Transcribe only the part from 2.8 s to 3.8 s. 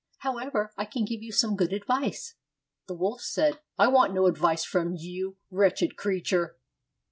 The wolf said,